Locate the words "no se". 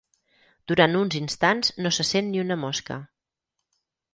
1.87-2.07